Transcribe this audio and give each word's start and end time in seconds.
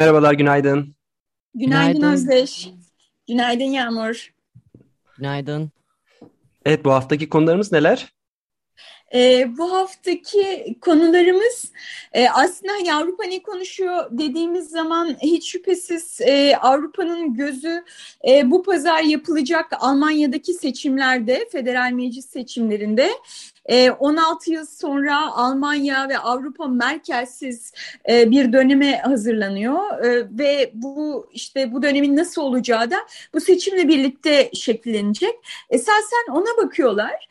Merhabalar, 0.00 0.32
günaydın. 0.32 0.94
Günaydın, 1.54 1.94
Günaydın. 1.94 2.12
Özdeş. 2.12 2.70
Günaydın 3.28 3.64
Yağmur. 3.64 4.34
Günaydın. 5.16 5.70
Evet, 6.64 6.84
bu 6.84 6.92
haftaki 6.92 7.28
konularımız 7.28 7.72
neler? 7.72 8.12
Ee, 9.14 9.58
bu 9.58 9.72
haftaki 9.72 10.76
konularımız 10.80 11.72
e, 12.12 12.28
aslında 12.28 12.72
hani 12.72 12.94
Avrupa 12.94 13.24
ne 13.24 13.42
konuşuyor 13.42 14.06
dediğimiz 14.10 14.70
zaman 14.70 15.16
hiç 15.22 15.52
şüphesiz 15.52 16.20
e, 16.20 16.56
Avrupa'nın 16.56 17.34
gözü 17.34 17.84
e, 18.28 18.50
bu 18.50 18.62
pazar 18.62 19.02
yapılacak 19.02 19.66
Almanya'daki 19.80 20.54
seçimlerde, 20.54 21.48
federal 21.52 21.92
meclis 21.92 22.26
seçimlerinde 22.26 23.10
e, 23.66 23.90
16 23.90 24.52
yıl 24.52 24.66
sonra 24.66 25.32
Almanya 25.32 26.08
ve 26.08 26.18
Avrupa 26.18 26.68
merkezsiz 26.68 27.72
e, 28.10 28.30
bir 28.30 28.52
döneme 28.52 28.98
hazırlanıyor 28.98 30.04
E, 30.04 30.28
ve 30.38 30.70
bu 30.74 31.26
işte 31.32 31.72
bu 31.72 31.82
dönemin 31.82 32.16
nasıl 32.16 32.42
olacağı 32.42 32.90
da 32.90 32.96
bu 33.34 33.40
seçimle 33.40 33.88
birlikte 33.88 34.50
şekillenecek. 34.54 35.34
Esasen 35.70 36.32
ona 36.32 36.64
bakıyorlar. 36.64 37.28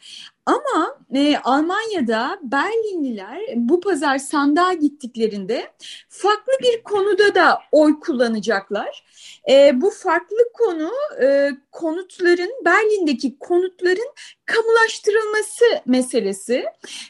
Ama 0.49 0.97
e, 1.15 1.37
Almanya'da 1.37 2.39
Berlinliler 2.43 3.39
bu 3.55 3.79
pazar 3.79 4.17
sandığa 4.17 4.73
gittiklerinde 4.73 5.71
farklı 6.09 6.53
bir 6.63 6.83
konuda 6.83 7.35
da 7.35 7.59
oy 7.71 7.99
kullanacaklar. 7.99 9.03
E, 9.49 9.81
bu 9.81 9.89
farklı 9.89 10.37
konu 10.53 10.91
e, 11.23 11.49
konutların 11.71 12.51
Berlin'deki 12.65 13.39
konutların 13.39 14.13
kamulaştırılması 14.45 15.65
meselesi. 15.85 16.63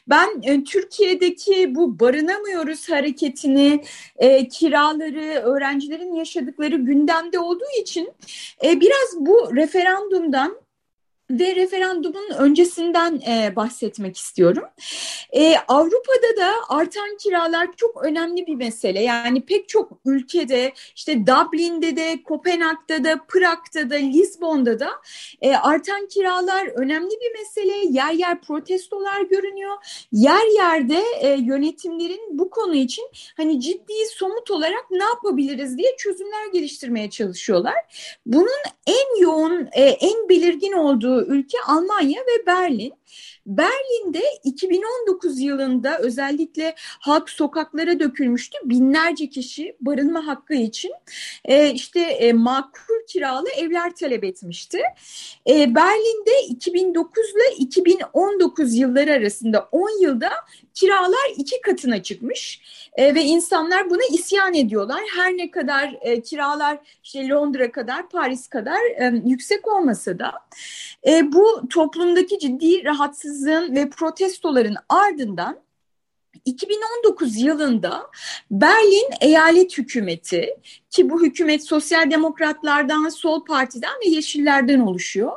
Ben 0.08 0.28
e, 0.44 0.64
Türkiye'deki 0.64 1.76
bu 1.76 2.00
barınamıyoruz 2.00 2.90
hareketini, 2.90 3.84
e, 4.17 4.48
kiraları, 4.48 5.42
öğrencilerin 5.42 6.14
yaşadıkları 6.14 6.76
gündemde 6.76 7.40
olduğu 7.40 7.82
için 7.82 8.14
e, 8.64 8.82
biraz 8.82 9.16
bu 9.16 9.56
referandumdan 9.56 10.69
ve 11.32 11.56
referandumun 11.56 12.30
öncesinden 12.38 13.22
e, 13.28 13.56
bahsetmek 13.56 14.18
istiyorum. 14.18 14.64
E, 15.32 15.56
Avrupa'da 15.67 16.42
da 16.42 16.52
artan 16.70 17.17
kiralar 17.20 17.67
çok 17.78 18.06
önemli 18.06 18.48
bir 18.48 18.56
mesele. 18.56 19.04
Yani 19.04 19.45
pek 19.45 19.70
çok 19.70 19.92
ülkede 20.06 20.73
işte 20.95 21.28
Dublin'de 21.28 21.95
de, 21.95 22.23
Kopenhag'da 22.23 23.04
da, 23.04 23.20
Prag'da 23.28 23.89
da, 23.89 23.95
Lisbon'da 23.95 24.80
da 24.80 24.89
e, 25.42 25.56
artan 25.56 26.08
kiralar 26.08 26.68
önemli 26.68 27.12
bir 27.12 27.39
mesele. 27.39 27.98
Yer 27.98 28.12
yer 28.12 28.42
protestolar 28.42 29.22
görünüyor. 29.22 29.76
Yer 30.12 30.56
yerde 30.56 31.04
e, 31.22 31.38
yönetimlerin 31.39 32.39
bu 32.39 32.50
konu 32.50 32.76
için 32.76 33.06
hani 33.38 33.62
ciddi 33.62 33.94
somut 34.16 34.52
olarak 34.52 34.92
ne 34.92 35.04
yapabiliriz 35.04 35.78
diye 35.78 35.95
çözümler 35.98 36.52
geliştirmeye 36.54 37.10
çalışıyorlar. 37.10 37.76
Bunun 38.26 38.60
en 38.88 39.22
yoğun, 39.22 39.70
e, 39.72 39.84
en 39.84 40.30
belirgin 40.30 40.73
olduğu 40.73 41.19
ülke 41.22 41.58
Almanya 41.68 42.22
ve 42.22 42.46
Berlin. 42.46 42.94
Berlin'de 43.45 44.22
2019 44.44 45.39
yılında 45.39 45.98
özellikle 46.00 46.76
halk 46.77 47.30
sokaklara 47.30 48.00
dökülmüştü. 48.00 48.58
Binlerce 48.64 49.30
kişi 49.30 49.76
barınma 49.82 50.27
hakkı 50.27 50.54
için 50.54 50.92
e, 51.45 51.72
işte 51.72 52.00
e, 52.00 52.33
makul 52.33 53.05
kiralı 53.08 53.50
evler 53.50 53.95
talep 53.95 54.23
etmişti. 54.23 54.82
E, 55.50 55.76
Berlin'de 55.76 56.44
2009 56.48 57.23
ile 57.30 57.55
2019 57.58 58.76
yılları 58.76 59.11
arasında 59.11 59.70
10 59.71 60.02
yılda 60.02 60.30
kiralar 60.73 61.33
iki 61.38 61.61
katına 61.61 62.04
çıkmış 62.04 62.61
E, 62.94 63.16
ve 63.16 63.23
insanlar 63.23 63.89
buna 63.89 64.06
isyan 64.11 64.54
ediyorlar. 64.54 65.02
Her 65.16 65.38
ne 65.38 65.52
kadar 65.52 65.98
e, 66.02 66.21
kiralar 66.21 66.77
işte 67.04 67.30
Londra 67.30 67.71
kadar, 67.71 68.10
Paris 68.10 68.48
kadar 68.48 68.80
e, 69.02 69.21
yüksek 69.26 69.67
olmasa 69.67 70.20
da 70.20 70.32
e, 71.08 71.32
bu 71.32 71.70
toplumdaki 71.70 72.39
ciddi 72.39 72.86
rahatsızlığın 73.30 73.76
ve 73.76 73.90
protestoların 73.90 74.76
ardından 74.90 75.60
2019 76.45 77.38
yılında 77.38 78.02
Berlin 78.52 79.10
eyalet 79.22 79.78
hükümeti 79.78 80.56
ki 80.89 81.10
bu 81.10 81.23
hükümet 81.23 81.67
sosyal 81.67 82.11
demokratlardan, 82.11 83.10
sol 83.10 83.45
partiden 83.45 83.94
ve 84.05 84.10
yeşillerden 84.10 84.80
oluşuyor. 84.80 85.32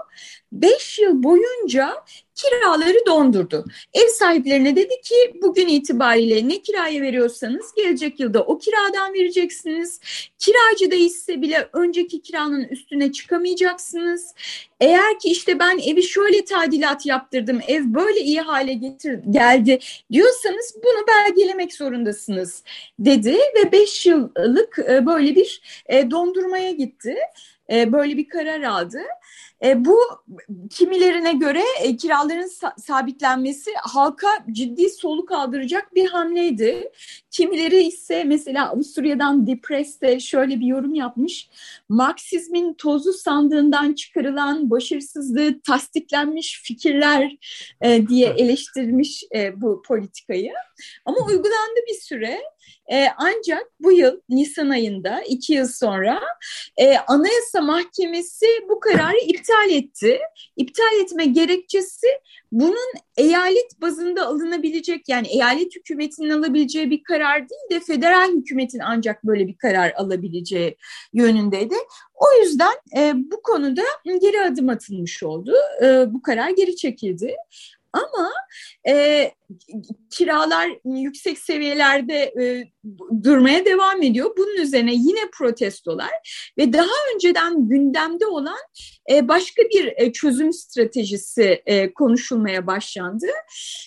5 0.53 0.99
yıl 0.99 1.23
boyunca 1.23 1.95
kiraları 2.35 3.07
dondurdu. 3.07 3.65
Ev 3.95 4.09
sahiplerine 4.09 4.77
dedi 4.77 5.01
ki 5.05 5.15
bugün 5.43 5.69
itibariyle 5.69 6.49
ne 6.49 6.63
kiraya 6.63 7.03
veriyorsanız 7.03 7.75
gelecek 7.77 8.21
yılda 8.21 8.43
o 8.43 8.59
kiradan 8.59 9.15
vereceksiniz. 9.15 10.01
Kiracı 10.39 10.91
değişse 10.91 11.43
bile 11.43 11.69
önceki 11.73 12.23
kiranın 12.23 12.65
üstüne 12.65 13.13
çıkamayacaksınız. 13.13 14.35
Eğer 14.81 15.19
ki 15.19 15.29
işte 15.29 15.59
ben 15.59 15.79
evi 15.79 16.03
şöyle 16.03 16.45
tadilat 16.45 17.07
yaptırdım, 17.07 17.61
ev 17.69 17.83
böyle 17.87 18.21
iyi 18.21 18.41
hale 18.41 18.73
getir 18.73 19.19
geldi 19.31 19.79
diyorsanız 20.13 20.75
bunu 20.77 21.07
belgelemek 21.09 21.75
zorundasınız 21.75 22.63
dedi 22.99 23.37
ve 23.57 23.73
5 23.73 24.07
yıllık 24.07 24.79
e, 24.79 25.07
böyle 25.07 25.35
bir 25.35 25.42
e, 25.87 26.05
dondurmaya 26.11 26.73
gitti. 26.73 27.15
E, 27.71 27.93
böyle 27.93 28.17
bir 28.17 28.29
karar 28.29 28.63
aldı. 28.63 29.01
E, 29.65 29.85
bu 29.85 29.99
kimilerine 30.71 31.33
göre 31.33 31.63
e, 31.83 31.97
kiraların 31.97 32.49
sa- 32.49 32.81
sabitlenmesi 32.81 33.71
halka 33.83 34.29
ciddi 34.53 34.91
soluk 34.91 35.33
aldıracak 35.33 35.95
bir 35.95 36.09
hamleydi. 36.09 36.91
Kimileri 37.31 37.83
ise 37.83 38.25
mesela 38.25 38.71
Avusturya'dan 38.71 39.47
Depress'te 39.47 40.21
şöyle 40.21 40.61
bir 40.61 40.67
yorum 40.67 40.95
yapmış. 40.95 41.49
Marksizmin 41.89 42.75
tozu 42.75 43.13
sandığından 43.13 43.93
çıkarılan 43.93 44.71
başarısızlığı 44.71 45.61
tasdiklenmiş 45.61 46.63
fikirler 46.65 47.37
e, 47.81 48.09
diye 48.09 48.29
eleştirmiş 48.29 49.25
e, 49.35 49.61
bu 49.61 49.83
politikayı. 49.83 50.53
Ama 51.05 51.19
uygulandı 51.27 51.81
bir 51.89 52.01
süre. 52.01 52.41
E, 52.93 53.07
ancak 53.17 53.67
bu 53.81 53.93
yıl 53.93 54.21
Nisan 54.29 54.69
ayında 54.69 55.23
iki 55.23 55.53
yıl 55.53 55.69
sonra 55.69 56.21
e, 56.77 56.97
Anayasa 56.99 57.52
Mahkemesi 57.61 58.47
bu 58.69 58.81
kararı 58.81 59.19
iptal 59.19 59.71
etti. 59.71 60.19
İptal 60.57 61.01
etme 61.03 61.25
gerekçesi 61.25 62.07
bunun 62.53 62.93
eyalet 63.17 63.81
bazında 63.81 64.27
alınabilecek 64.27 65.09
yani 65.09 65.29
eyalet 65.29 65.77
hükümetinin 65.77 66.31
alabileceği 66.31 66.91
bir 66.91 67.03
karar 67.03 67.39
değil 67.39 67.71
de 67.71 67.81
federal 67.81 68.33
hükümetin 68.33 68.79
ancak 68.79 69.25
böyle 69.25 69.47
bir 69.47 69.57
karar 69.57 69.93
alabileceği 69.97 70.77
yönündeydi. 71.13 71.75
O 72.15 72.43
yüzden 72.43 72.75
e, 72.97 73.13
bu 73.15 73.43
konuda 73.43 73.83
geri 74.05 74.41
adım 74.41 74.69
atılmış 74.69 75.23
oldu. 75.23 75.55
E, 75.83 75.87
bu 76.13 76.23
karar 76.23 76.51
geri 76.51 76.77
çekildi. 76.77 77.37
Ama 77.93 78.33
e, 78.89 79.31
kiralar 80.11 80.71
yüksek 80.85 81.39
seviyelerde 81.39 82.15
e, 82.15 82.65
durmaya 83.25 83.65
devam 83.65 84.03
ediyor. 84.03 84.31
Bunun 84.39 84.57
üzerine 84.57 84.95
yine 84.95 85.31
protestolar 85.39 86.11
ve 86.59 86.73
daha 86.73 86.95
önceden 87.15 87.69
gündemde 87.69 88.27
olan 88.27 88.59
e, 89.11 89.29
başka 89.29 89.63
bir 89.63 89.93
e, 89.97 90.13
çözüm 90.13 90.53
stratejisi 90.53 91.63
e, 91.67 91.93
konuşulmaya 91.93 92.67
başlandı. 92.67 93.27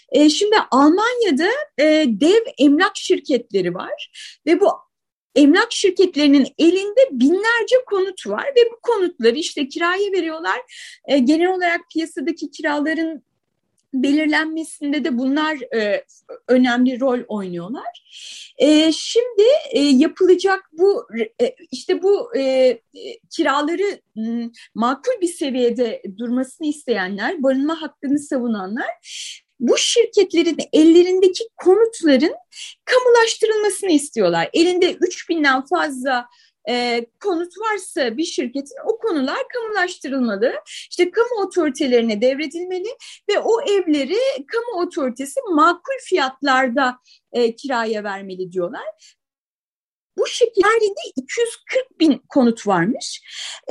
E, 0.10 0.30
şimdi 0.30 0.56
Almanya'da 0.72 1.50
e, 1.78 2.06
dev 2.08 2.42
emlak 2.58 2.98
şirketleri 2.98 3.74
var 3.74 4.12
ve 4.46 4.60
bu 4.60 4.70
emlak 5.36 5.72
şirketlerinin 5.72 6.48
elinde 6.58 7.10
binlerce 7.12 7.76
konut 7.86 8.28
var 8.28 8.46
ve 8.46 8.72
bu 8.72 8.80
konutları 8.82 9.36
işte 9.36 9.68
kiraya 9.68 10.12
veriyorlar. 10.12 10.62
E, 11.08 11.18
genel 11.18 11.48
olarak 11.48 11.82
piyasadaki 11.94 12.52
kiraların 12.52 13.24
belirlenmesinde 14.04 15.04
de 15.04 15.18
bunlar 15.18 15.76
e, 15.76 16.06
önemli 16.48 17.00
rol 17.00 17.20
oynuyorlar. 17.28 18.06
E, 18.58 18.92
şimdi 18.92 19.44
e, 19.72 19.80
yapılacak 19.80 20.70
bu 20.72 21.08
e, 21.42 21.56
işte 21.72 22.04
bu 22.04 22.38
e, 22.38 22.78
kiraları 23.30 24.00
m, 24.16 24.50
makul 24.76 25.22
bir 25.22 25.34
seviyede 25.34 26.02
durmasını 26.18 26.68
isteyenler, 26.68 27.44
barınma 27.44 27.82
hakkını 27.82 28.20
savunanlar 28.20 28.90
bu 29.60 29.78
şirketlerin 29.78 30.58
ellerindeki 30.74 31.44
konutların 31.58 32.34
kamulaştırılmasını 32.86 33.92
istiyorlar. 33.92 34.50
Elinde 34.54 34.94
3000'den 34.94 35.66
fazla 35.66 36.26
e, 36.70 37.06
konut 37.24 37.54
varsa 37.60 38.18
bir 38.18 38.24
şirketin 38.24 38.78
o 38.86 38.98
konular 38.98 39.38
kamulaştırılmalı. 39.54 40.54
İşte 40.90 41.12
kamu 41.12 41.46
otoritelerine 41.46 42.22
devredilmeli 42.22 42.90
ve 43.30 43.40
o 43.40 43.62
evleri 43.62 44.18
kamu 44.48 44.82
otoritesi 44.82 45.40
makul 45.52 46.00
fiyatlarda 46.04 46.98
e, 47.32 47.56
kiraya 47.56 48.04
vermeli 48.04 48.52
diyorlar. 48.52 49.16
Bu 50.18 50.28
şekilde 50.28 50.68
240 51.16 52.00
bin 52.00 52.22
konut 52.30 52.68
varmış. 52.68 53.22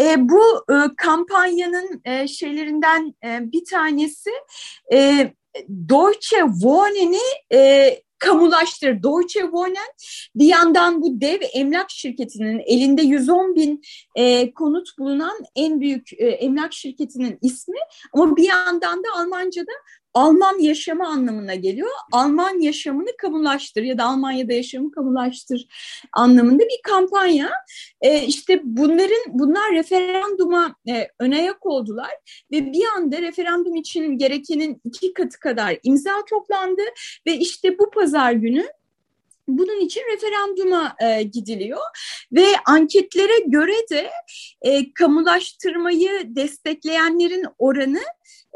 E, 0.00 0.28
bu 0.28 0.64
e, 0.72 0.74
kampanyanın 0.96 2.00
e, 2.04 2.28
şeylerinden 2.28 3.14
e, 3.24 3.52
bir 3.52 3.64
tanesi 3.64 4.30
e, 4.92 5.32
Deutsche 5.68 6.38
Wohnen'i 6.38 7.56
e, 7.58 8.03
kamulaştır. 8.18 9.02
Deutsche 9.02 9.40
Wohnen 9.40 9.92
bir 10.34 10.46
yandan 10.46 11.02
bu 11.02 11.20
dev 11.20 11.40
emlak 11.52 11.90
şirketinin 11.90 12.62
elinde 12.66 13.02
110 13.02 13.54
bin 13.54 13.82
e, 14.14 14.54
konut 14.54 14.98
bulunan 14.98 15.38
en 15.56 15.80
büyük 15.80 16.12
e, 16.12 16.26
emlak 16.26 16.72
şirketinin 16.72 17.38
ismi 17.42 17.78
ama 18.12 18.36
bir 18.36 18.48
yandan 18.48 19.04
da 19.04 19.08
Almanca'da 19.16 19.72
Alman 20.14 20.58
yaşamı 20.58 21.08
anlamına 21.08 21.54
geliyor. 21.54 21.90
Alman 22.12 22.60
yaşamını 22.60 23.16
kamulaştır 23.18 23.82
ya 23.82 23.98
da 23.98 24.04
Almanya'da 24.04 24.52
yaşamı 24.52 24.90
kamulaştır 24.90 25.66
anlamında 26.12 26.62
bir 26.62 26.82
kampanya. 26.82 27.50
E, 28.00 28.26
işte 28.26 28.60
bunların 28.64 29.22
bunlar 29.28 29.72
referanduma 29.72 30.74
e, 30.88 31.08
ön 31.18 31.32
ayak 31.32 31.66
oldular 31.66 32.10
ve 32.52 32.72
bir 32.72 32.84
anda 32.96 33.22
referandum 33.22 33.76
için 33.76 34.18
gerekenin 34.18 34.80
iki 34.84 35.14
katı 35.14 35.40
kadar 35.40 35.78
imza 35.82 36.24
toplandı 36.30 36.82
ve 37.26 37.36
işte 37.36 37.78
bu 37.78 37.90
pazar 37.90 38.32
günü 38.32 38.64
bunun 39.48 39.80
için 39.80 40.02
referanduma 40.12 40.96
e, 41.00 41.22
gidiliyor 41.22 41.80
ve 42.32 42.46
anketlere 42.66 43.38
göre 43.46 43.88
de 43.90 44.10
e, 44.62 44.92
kamulaştırmayı 44.92 46.36
destekleyenlerin 46.36 47.46
oranı 47.58 48.00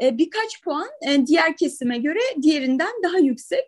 e, 0.03 0.17
birkaç 0.17 0.63
puan 0.63 0.87
e, 1.07 1.25
diğer 1.27 1.57
kesime 1.57 1.97
göre 1.97 2.19
diğerinden 2.41 2.93
daha 3.03 3.17
yüksek. 3.17 3.65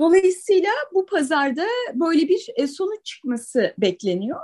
Dolayısıyla 0.00 0.70
bu 0.94 1.06
pazarda 1.06 1.66
böyle 1.94 2.28
bir 2.28 2.46
e, 2.56 2.66
sonuç 2.66 3.04
çıkması 3.04 3.74
bekleniyor. 3.78 4.40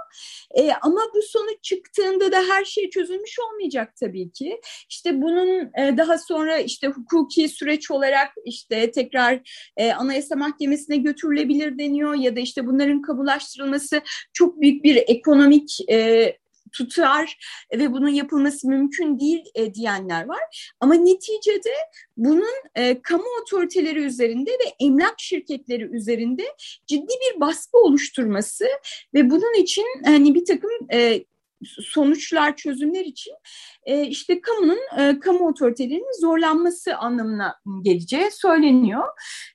E, 0.55 0.73
ama 0.73 1.01
bu 1.15 1.23
sonuç 1.23 1.63
çıktığında 1.63 2.33
da 2.33 2.43
her 2.49 2.65
şey 2.65 2.91
çözülmüş 2.91 3.39
olmayacak 3.39 3.97
tabii 4.01 4.31
ki. 4.33 4.61
İşte 4.89 5.23
bunun 5.23 5.73
daha 5.77 6.19
sonra 6.19 6.59
işte 6.59 6.87
hukuki 6.89 7.49
süreç 7.49 7.91
olarak 7.91 8.33
işte 8.45 8.91
tekrar 8.91 9.41
e, 9.77 9.93
Anayasa 9.93 10.37
Mahkemesi'ne 10.37 10.97
götürülebilir 10.97 11.79
deniyor 11.79 12.15
ya 12.15 12.37
da 12.37 12.41
işte 12.41 12.67
bunların 12.67 13.03
kabulaştırılması 13.03 14.01
çok 14.33 14.61
büyük 14.61 14.85
bir 14.85 14.97
ekonomik 14.97 15.79
tutar 16.77 17.39
ve 17.73 17.93
bunun 17.93 18.09
yapılması 18.09 18.69
mümkün 18.69 19.21
değil 19.21 19.45
e, 19.55 19.75
diyenler 19.75 20.27
var. 20.27 20.73
Ama 20.81 20.95
neticede 20.95 21.75
bunun 22.17 22.55
e, 22.75 23.03
kamu 23.03 23.25
otoriteleri 23.43 23.99
üzerinde 23.99 24.51
ve 24.51 24.85
emlak 24.87 25.15
şirketleri 25.19 25.85
üzerinde 25.85 26.45
ciddi 26.87 27.07
bir 27.09 27.41
baskı 27.41 27.79
oluşturması 27.79 28.67
ve 29.15 29.31
bunun 29.31 29.61
için 29.63 29.87
hani 30.05 30.35
bir 30.35 30.45
takım 30.45 30.71
e, 30.93 31.25
sonuçlar, 31.65 32.57
çözümler 32.57 33.05
için 33.05 33.35
e, 33.85 34.07
işte 34.07 34.41
kamunun, 34.41 34.79
e, 34.99 35.21
kamu 35.21 35.49
otoritelerinin 35.49 36.21
zorlanması 36.21 36.97
anlamına 36.97 37.55
geleceği 37.83 38.31
söyleniyor. 38.31 39.05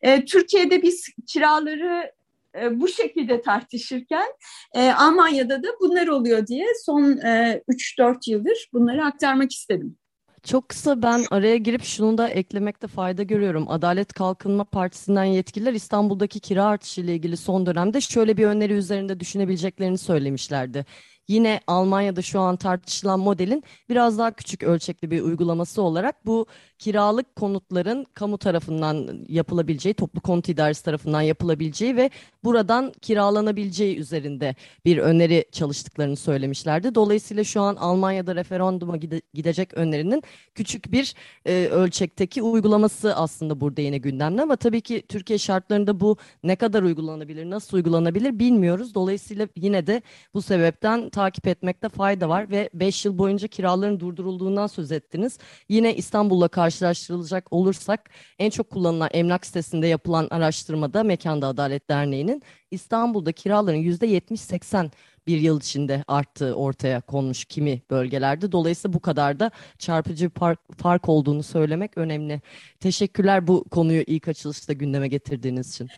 E, 0.01 0.25
Türkiye'de 0.25 0.81
biz 0.81 1.09
kiraları 1.27 2.11
e, 2.59 2.79
bu 2.79 2.87
şekilde 2.87 3.41
tartışırken 3.41 4.27
e, 4.75 4.91
Almanya'da 4.91 5.63
da 5.63 5.67
bunlar 5.81 6.07
oluyor 6.07 6.47
diye 6.47 6.65
son 6.85 7.17
e, 7.17 7.61
3-4 7.69 8.31
yıldır 8.31 8.69
bunları 8.73 9.05
aktarmak 9.05 9.51
istedim. 9.51 9.97
Çok 10.43 10.69
kısa 10.69 11.01
ben 11.01 11.25
araya 11.31 11.57
girip 11.57 11.83
şunu 11.83 12.17
da 12.17 12.27
eklemekte 12.27 12.87
fayda 12.87 13.23
görüyorum. 13.23 13.69
Adalet 13.69 14.13
Kalkınma 14.13 14.63
Partisi'nden 14.63 15.23
yetkililer 15.23 15.73
İstanbul'daki 15.73 16.39
kira 16.39 16.65
artışı 16.65 17.01
ile 17.01 17.15
ilgili 17.15 17.37
son 17.37 17.65
dönemde 17.65 18.01
şöyle 18.01 18.37
bir 18.37 18.45
öneri 18.45 18.73
üzerinde 18.73 19.19
düşünebileceklerini 19.19 19.97
söylemişlerdi 19.97 20.85
yine 21.31 21.59
Almanya'da 21.67 22.21
şu 22.21 22.39
an 22.39 22.55
tartışılan 22.55 23.19
modelin 23.19 23.63
biraz 23.89 24.17
daha 24.17 24.31
küçük 24.31 24.63
ölçekli 24.63 25.11
bir 25.11 25.21
uygulaması 25.21 25.81
olarak 25.81 26.25
bu 26.25 26.45
kiralık 26.77 27.35
konutların 27.35 28.05
kamu 28.13 28.37
tarafından 28.37 29.25
yapılabileceği, 29.27 29.93
toplu 29.93 30.21
konut 30.21 30.49
idaresi 30.49 30.83
tarafından 30.83 31.21
yapılabileceği 31.21 31.95
ve 31.95 32.09
buradan 32.43 32.93
kiralanabileceği 33.01 33.97
üzerinde 33.97 34.55
bir 34.85 34.97
öneri 34.97 35.45
çalıştıklarını 35.51 36.15
söylemişlerdi. 36.15 36.95
Dolayısıyla 36.95 37.43
şu 37.43 37.61
an 37.61 37.75
Almanya'da 37.75 38.35
referanduma 38.35 38.97
gide 38.97 39.21
gidecek 39.33 39.73
önerinin 39.73 40.23
küçük 40.55 40.91
bir 40.91 41.13
e, 41.45 41.67
ölçekteki 41.67 42.41
uygulaması 42.41 43.15
aslında 43.15 43.61
burada 43.61 43.81
yine 43.81 43.97
gündemde 43.97 44.41
ama 44.41 44.55
tabii 44.55 44.81
ki 44.81 45.03
Türkiye 45.09 45.39
şartlarında 45.39 45.99
bu 45.99 46.17
ne 46.43 46.55
kadar 46.55 46.83
uygulanabilir, 46.83 47.49
nasıl 47.49 47.77
uygulanabilir 47.77 48.39
bilmiyoruz. 48.39 48.95
Dolayısıyla 48.95 49.47
yine 49.55 49.87
de 49.87 50.01
bu 50.33 50.41
sebepten 50.41 51.09
takip 51.21 51.47
etmekte 51.47 51.89
fayda 51.89 52.29
var 52.29 52.51
ve 52.51 52.69
5 52.73 53.05
yıl 53.05 53.17
boyunca 53.17 53.47
kiraların 53.47 53.99
durdurulduğundan 53.99 54.67
söz 54.67 54.91
ettiniz. 54.91 55.37
Yine 55.69 55.95
İstanbul'la 55.95 56.47
karşılaştırılacak 56.47 57.53
olursak 57.53 58.09
en 58.39 58.49
çok 58.49 58.69
kullanılan 58.69 59.09
emlak 59.13 59.45
sitesinde 59.45 59.87
yapılan 59.87 60.27
araştırmada 60.31 61.03
Mekanda 61.03 61.47
Adalet 61.47 61.89
Derneği'nin 61.89 62.41
İstanbul'da 62.71 63.31
kiraların 63.31 63.77
%70-80 63.77 64.89
bir 65.27 65.37
yıl 65.37 65.59
içinde 65.59 66.03
arttığı 66.07 66.55
ortaya 66.55 67.01
konmuş 67.01 67.45
kimi 67.45 67.81
bölgelerde. 67.89 68.51
Dolayısıyla 68.51 68.93
bu 68.93 68.99
kadar 68.99 69.39
da 69.39 69.51
çarpıcı 69.77 70.29
fark, 70.29 70.59
fark 70.77 71.09
olduğunu 71.09 71.43
söylemek 71.43 71.97
önemli. 71.97 72.41
Teşekkürler 72.79 73.47
bu 73.47 73.63
konuyu 73.63 74.01
ilk 74.07 74.27
açılışta 74.27 74.73
gündeme 74.73 75.07
getirdiğiniz 75.07 75.69
için. 75.69 75.89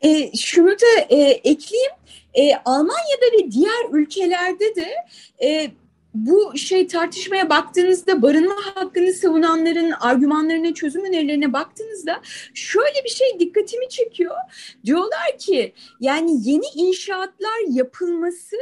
E, 0.00 0.36
şunu 0.36 0.70
da 0.70 1.00
e, 1.10 1.16
ekleyeyim. 1.24 1.92
E, 2.34 2.54
Almanya'da 2.64 3.26
ve 3.38 3.50
diğer 3.50 3.92
ülkelerde 3.92 4.76
de 4.76 4.94
e, 5.42 5.70
bu 6.16 6.58
şey 6.58 6.86
tartışmaya 6.86 7.50
baktığınızda 7.50 8.22
barınma 8.22 8.54
hakkını 8.74 9.12
savunanların 9.12 9.90
argümanlarına, 9.90 10.74
çözüm 10.74 11.04
önerilerine 11.04 11.52
baktığınızda 11.52 12.20
şöyle 12.54 13.04
bir 13.04 13.10
şey 13.10 13.40
dikkatimi 13.40 13.88
çekiyor. 13.88 14.36
Diyorlar 14.84 15.38
ki 15.38 15.72
yani 16.00 16.50
yeni 16.50 16.66
inşaatlar 16.74 17.70
yapılması 17.70 18.56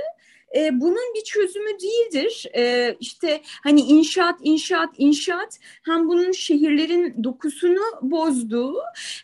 e, 0.55 0.81
bunun 0.81 1.15
bir 1.15 1.25
çözümü 1.25 1.81
değildir. 1.81 2.47
E, 2.57 2.97
işte 3.01 3.41
hani 3.63 3.81
inşaat, 3.81 4.39
inşaat, 4.43 4.91
inşaat 4.99 5.59
hem 5.83 6.09
bunun 6.09 6.33
şehirlerin 6.33 7.25
dokusunu 7.25 7.83
bozduğu 8.03 8.77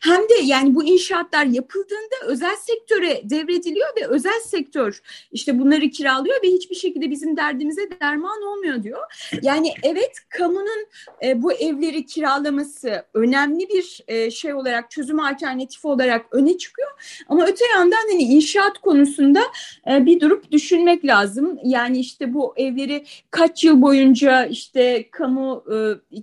hem 0.03 0.23
de 0.23 0.35
yani 0.43 0.75
bu 0.75 0.85
inşaatlar 0.85 1.45
yapıldığında 1.45 2.27
özel 2.27 2.57
sektöre 2.57 3.21
devrediliyor 3.25 3.89
ve 4.01 4.07
özel 4.07 4.41
sektör 4.41 5.01
işte 5.33 5.59
bunları 5.59 5.91
kiralıyor 5.91 6.43
ve 6.43 6.49
hiçbir 6.49 6.75
şekilde 6.75 7.11
bizim 7.11 7.37
derdimize 7.37 7.83
derman 8.01 8.43
olmuyor 8.43 8.83
diyor. 8.83 9.31
Yani 9.43 9.73
evet 9.83 10.13
kamunun 10.29 10.87
e, 11.25 11.43
bu 11.43 11.53
evleri 11.53 12.07
kiralaması 12.07 13.05
önemli 13.15 13.69
bir 13.69 14.01
e, 14.09 14.31
şey 14.31 14.55
olarak 14.55 14.91
çözüm 14.91 15.21
alternatifi 15.21 15.87
olarak 15.87 16.27
öne 16.31 16.59
çıkıyor. 16.59 16.91
Ama 17.29 17.47
öte 17.47 17.65
yandan 17.75 18.09
hani 18.11 18.23
inşaat 18.23 18.79
konusunda 18.79 19.41
e, 19.91 20.07
bir 20.07 20.21
durup 20.21 20.53
düşünmek 20.53 21.05
lazım 21.05 21.20
lazım. 21.21 21.59
Yani 21.65 21.99
işte 21.99 22.35
bu 22.35 22.55
evleri 22.57 23.05
kaç 23.31 23.65
yıl 23.65 23.83
boyunca 23.83 24.45
işte 24.45 25.11
kamu 25.11 25.65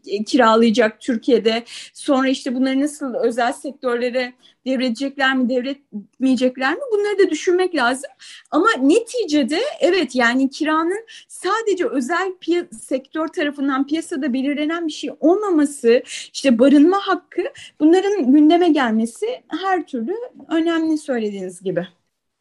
e, 0.08 0.24
kiralayacak 0.24 1.02
Türkiye'de. 1.02 1.64
Sonra 1.94 2.28
işte 2.28 2.56
bunları 2.56 2.82
nasıl 2.82 3.14
özel 3.14 3.54
sektörlere 3.54 4.34
devredecekler 4.66 5.36
mi, 5.36 5.50
devretmeyecekler 5.50 6.74
mi? 6.74 6.82
Bunları 6.92 7.28
da 7.28 7.32
düşünmek 7.32 7.76
lazım. 7.76 8.10
Ama 8.52 8.68
neticede 8.82 9.60
evet 9.80 10.16
yani 10.16 10.50
kiranın 10.50 11.06
sadece 11.28 11.88
özel 11.88 12.34
sektör 12.72 13.28
tarafından 13.28 13.88
piyasada 13.88 14.34
belirlenen 14.34 14.88
bir 14.88 14.92
şey 14.92 15.10
olmaması, 15.20 16.04
işte 16.34 16.60
barınma 16.60 16.98
hakkı 16.98 17.42
bunların 17.80 18.32
gündeme 18.32 18.70
gelmesi 18.70 19.28
her 19.48 19.88
türlü 19.88 20.14
önemli 20.50 20.98
söylediğiniz 20.98 21.62
gibi. 21.62 21.88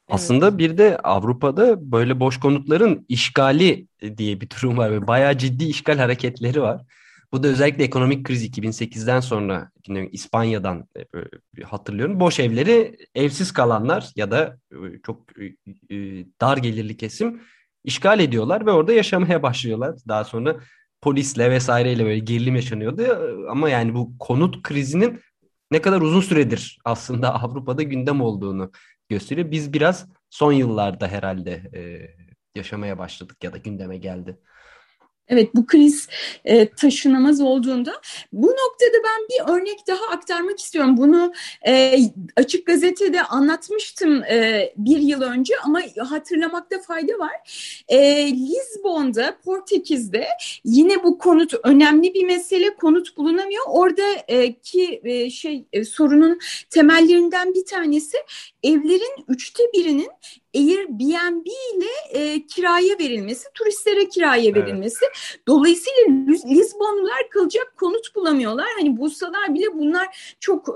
Aslında 0.09 0.59
bir 0.59 0.79
de 0.79 0.99
Avrupa'da 0.99 1.93
böyle 1.93 2.21
boş 2.21 2.41
konutların 2.41 3.07
işgali 3.09 3.87
diye 4.17 4.41
bir 4.41 4.51
durum 4.51 4.79
var 4.79 4.93
ve 4.93 5.07
bayağı 5.07 5.39
ciddi 5.39 5.65
işgal 5.65 5.99
hareketleri 5.99 6.63
var. 6.63 6.83
Bu 7.33 7.43
da 7.43 7.49
özellikle 7.49 7.85
ekonomik 7.85 8.27
kriz 8.27 8.45
2008'den 8.45 9.21
sonra 9.21 9.71
İspanya'dan 10.13 10.89
e, 10.97 11.63
hatırlıyorum. 11.63 12.21
Boş 12.21 12.41
evleri 12.41 12.97
evsiz 13.15 13.53
kalanlar 13.53 14.11
ya 14.17 14.31
da 14.31 14.59
e, 14.73 14.77
çok 15.07 15.39
e, 15.91 15.97
dar 16.41 16.57
gelirli 16.57 16.97
kesim 16.97 17.41
işgal 17.85 18.21
ediyorlar 18.21 18.67
ve 18.67 18.71
orada 18.71 18.93
yaşamaya 18.93 19.43
başlıyorlar. 19.43 19.97
Daha 20.09 20.25
sonra 20.25 20.57
polisle 21.01 21.51
vesaireyle 21.51 22.05
böyle 22.05 22.19
gerilim 22.19 22.57
yaşanıyordu. 22.57 23.03
Ama 23.51 23.71
yani 23.71 23.95
bu 23.95 24.19
konut 24.19 24.63
krizinin 24.63 25.21
ne 25.71 25.83
kadar 25.83 26.01
uzun 26.01 26.21
süredir 26.21 26.79
aslında 26.85 27.35
Avrupa'da 27.43 27.83
gündem 27.83 28.21
olduğunu 28.21 28.73
gösteriyor. 29.09 29.51
Biz 29.51 29.73
biraz 29.73 30.07
son 30.31 30.53
yıllarda 30.53 31.09
herhalde 31.09 31.53
e, 31.75 31.81
yaşamaya 32.59 32.99
başladık 32.99 33.45
ya 33.45 33.53
da 33.53 33.57
gündeme 33.59 33.99
geldi. 33.99 34.41
Evet 35.29 35.55
bu 35.55 35.67
kriz 35.67 36.09
e, 36.45 36.69
taşınamaz 36.69 37.41
olduğunda 37.41 37.93
bu 38.33 38.47
noktada 38.47 38.97
ben 39.05 39.27
bir 39.31 39.53
örnek 39.53 39.87
daha 39.89 40.07
aktarmak 40.07 40.61
istiyorum. 40.61 40.97
Bunu 40.97 41.33
e, 41.67 41.99
açık 42.37 42.67
gazetede 42.67 43.23
anlatmıştım 43.23 44.23
e, 44.23 44.73
bir 44.77 44.99
yıl 44.99 45.23
önce 45.23 45.55
ama 45.65 45.81
hatırlamakta 45.99 46.79
fayda 46.79 47.19
var. 47.19 47.35
E, 47.89 48.27
Lizbon'da 48.33 49.39
Portekiz'de 49.45 50.27
yine 50.65 51.05
bu 51.05 51.19
konut 51.19 51.53
önemli 51.65 52.15
bir 52.15 52.25
mesele 52.25 52.75
konut 52.75 53.17
bulunamıyor. 53.17 53.65
Oradaki 53.69 55.01
e, 55.05 55.31
şey 55.31 55.65
e, 55.73 55.85
sorunun 55.85 56.39
temellerinden 56.71 57.55
bir 57.55 57.65
tanesi 57.65 58.17
evlerin 58.63 59.25
üçte 59.29 59.63
birinin 59.75 60.11
Airbnb 60.57 61.47
ile 61.47 62.21
e, 62.21 62.47
kiraya 62.47 62.99
verilmesi, 62.99 63.49
turistlere 63.55 64.09
kiraya 64.09 64.55
verilmesi. 64.55 65.05
Evet. 65.05 65.41
Dolayısıyla 65.49 66.03
Lizbonlular 66.47 67.31
kalacak 67.31 67.75
konut 67.77 68.15
bulamıyorlar. 68.15 68.67
Hani 68.79 68.97
bulsalar 68.97 69.55
bile 69.55 69.75
bunlar 69.75 70.37
çok 70.41 70.69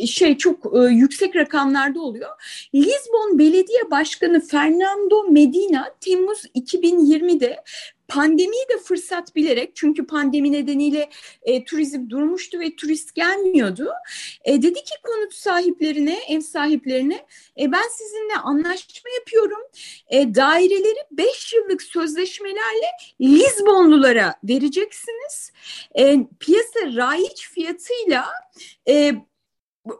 e, 0.00 0.06
şey 0.06 0.36
çok 0.36 0.76
e, 0.76 0.78
yüksek 0.78 1.36
rakamlarda 1.36 2.00
oluyor. 2.00 2.30
Lizbon 2.74 3.38
Belediye 3.38 3.90
Başkanı 3.90 4.40
Fernando 4.40 5.22
Medina 5.30 5.94
Temmuz 6.00 6.44
2020'de 6.44 7.56
pandemiyi 8.08 8.64
de 8.68 8.78
fırsat 8.78 9.36
bilerek 9.36 9.76
çünkü 9.76 10.06
pandemi 10.06 10.52
nedeniyle 10.52 11.10
e, 11.42 11.64
turizm 11.64 12.10
durmuştu 12.10 12.60
ve 12.60 12.76
turist 12.76 13.14
gelmiyordu. 13.14 13.90
E, 14.44 14.62
dedi 14.62 14.74
ki 14.74 14.94
konut 15.02 15.34
sahiplerine, 15.34 16.18
ev 16.28 16.40
sahiplerine 16.40 17.26
e, 17.60 17.72
ben 17.72 17.88
sizinle 17.92 18.36
anlaşma 18.44 19.10
yapıyorum. 19.18 19.62
E, 20.08 20.34
daireleri 20.34 20.98
5 21.10 21.52
yıllık 21.52 21.82
sözleşmelerle 21.82 22.88
Lizbonlulara 23.20 24.34
vereceksiniz. 24.44 25.52
E, 25.98 26.18
piyasa 26.40 26.80
raiç 26.96 27.48
fiyatıyla 27.48 28.26
e, 28.88 29.14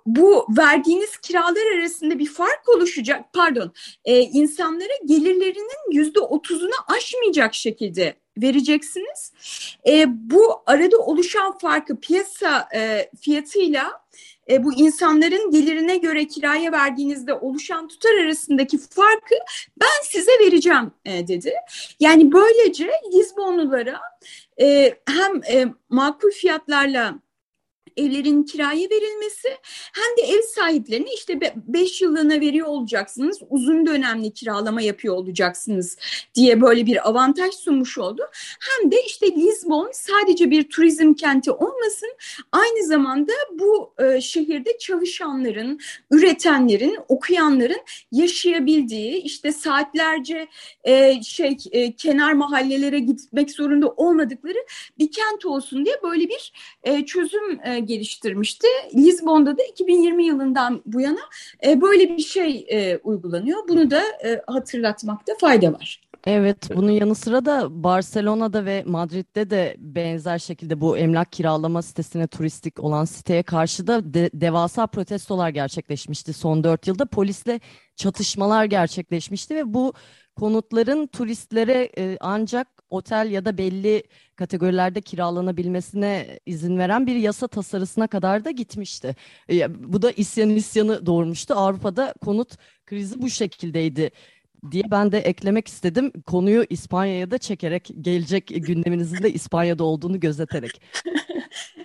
bu 0.06 0.46
verdiğiniz 0.58 1.16
kiralar 1.16 1.78
arasında 1.78 2.18
bir 2.18 2.26
fark 2.26 2.68
oluşacak 2.68 3.24
pardon 3.32 3.72
e, 4.04 4.20
insanlara 4.20 4.92
gelirlerinin 5.04 5.92
yüzde 5.92 6.20
otuzunu 6.20 6.74
aşmayacak 6.96 7.54
şekilde 7.54 8.14
vereceksiniz. 8.42 9.32
E, 9.88 10.04
bu 10.08 10.62
arada 10.66 10.98
oluşan 10.98 11.58
farkı 11.58 12.00
piyasa 12.00 12.68
e, 12.74 13.10
fiyatıyla 13.20 14.02
e, 14.50 14.64
bu 14.64 14.74
insanların 14.74 15.50
gelirine 15.50 15.96
göre 15.96 16.26
kiraya 16.26 16.72
verdiğinizde 16.72 17.34
oluşan 17.34 17.88
tutar 17.88 18.14
arasındaki 18.14 18.78
farkı 18.78 19.34
ben 19.80 20.02
size 20.04 20.32
vereceğim 20.32 20.92
e, 21.04 21.28
dedi. 21.28 21.52
Yani 22.00 22.32
böylece 22.32 22.90
Lizbonlulara 23.14 24.00
e, 24.60 24.94
hem 25.08 25.42
e, 25.44 25.66
makul 25.88 26.30
fiyatlarla 26.30 27.18
evlerin 27.96 28.42
kiraya 28.42 28.90
verilmesi 28.90 29.48
hem 29.92 30.16
de 30.16 30.32
ev 30.32 30.42
sahiplerine 30.42 31.14
işte 31.14 31.40
5 31.56 32.02
yıllığına 32.02 32.40
veriyor 32.40 32.66
olacaksınız, 32.66 33.40
uzun 33.50 33.86
dönemli 33.86 34.32
kiralama 34.32 34.82
yapıyor 34.82 35.14
olacaksınız 35.14 35.96
diye 36.34 36.60
böyle 36.60 36.86
bir 36.86 37.08
avantaj 37.08 37.54
sunmuş 37.54 37.98
oldu. 37.98 38.22
Hem 38.60 38.90
de 38.90 38.96
işte 39.06 39.26
Lisbon 39.26 39.90
sadece 39.92 40.50
bir 40.50 40.68
turizm 40.68 41.14
kenti 41.14 41.50
olmasın, 41.50 42.08
aynı 42.52 42.86
zamanda 42.86 43.32
bu 43.52 43.94
e, 43.98 44.20
şehirde 44.20 44.78
çalışanların, 44.78 45.80
üretenlerin, 46.10 46.98
okuyanların 47.08 47.80
yaşayabildiği 48.12 49.22
işte 49.22 49.52
saatlerce 49.52 50.48
e, 50.84 51.22
şey 51.22 51.56
e, 51.72 51.92
kenar 51.92 52.32
mahallelere 52.32 52.98
gitmek 52.98 53.50
zorunda 53.50 53.88
olmadıkları 53.88 54.58
bir 54.98 55.10
kent 55.12 55.46
olsun 55.46 55.84
diye 55.84 56.02
böyle 56.02 56.28
bir 56.28 56.52
çözüm 57.06 57.60
geliştirmişti. 57.78 58.66
Lizbon'da 58.94 59.58
da 59.58 59.62
2020 59.62 60.24
yılından 60.26 60.82
bu 60.86 61.00
yana 61.00 61.20
e, 61.66 61.80
böyle 61.80 62.16
bir 62.16 62.22
şey 62.22 62.66
e, 62.68 62.96
uygulanıyor. 62.96 63.68
Bunu 63.68 63.90
da 63.90 64.02
e, 64.24 64.42
hatırlatmakta 64.46 65.32
fayda 65.40 65.72
var. 65.72 66.08
Evet, 66.26 66.70
bunun 66.76 66.90
yanı 66.90 67.14
sıra 67.14 67.44
da 67.44 67.82
Barcelona'da 67.84 68.64
ve 68.64 68.82
Madrid'de 68.86 69.50
de 69.50 69.76
benzer 69.78 70.38
şekilde 70.38 70.80
bu 70.80 70.98
emlak 70.98 71.32
kiralama 71.32 71.82
sitesine 71.82 72.26
turistik 72.26 72.80
olan 72.80 73.04
siteye 73.04 73.42
karşı 73.42 73.86
da 73.86 74.14
de, 74.14 74.30
devasa 74.34 74.86
protestolar 74.86 75.48
gerçekleşmişti. 75.48 76.32
Son 76.32 76.64
dört 76.64 76.86
yılda 76.86 77.06
polisle 77.06 77.60
çatışmalar 77.96 78.64
gerçekleşmişti 78.64 79.54
ve 79.54 79.74
bu 79.74 79.92
konutların 80.36 81.06
turistlere 81.06 81.90
e, 81.98 82.16
ancak 82.20 82.68
otel 82.90 83.30
ya 83.30 83.44
da 83.44 83.58
belli 83.58 84.02
kategorilerde 84.36 85.00
kiralanabilmesine 85.00 86.38
izin 86.46 86.78
veren 86.78 87.06
bir 87.06 87.16
yasa 87.16 87.48
tasarısına 87.48 88.06
kadar 88.06 88.44
da 88.44 88.50
gitmişti. 88.50 89.16
E, 89.50 89.92
bu 89.92 90.02
da 90.02 90.10
isyan 90.10 90.50
isyanı 90.50 91.06
doğurmuştu. 91.06 91.54
Avrupa'da 91.54 92.14
konut 92.24 92.56
krizi 92.86 93.22
bu 93.22 93.30
şekildeydi 93.30 94.10
diye 94.70 94.82
ben 94.90 95.12
de 95.12 95.18
eklemek 95.18 95.68
istedim. 95.68 96.12
Konuyu 96.26 96.64
İspanya'ya 96.70 97.30
da 97.30 97.38
çekerek 97.38 97.90
gelecek 98.00 98.48
gündeminizin 98.48 99.22
de 99.22 99.32
İspanya'da 99.32 99.84
olduğunu 99.84 100.20
gözeterek. 100.20 100.80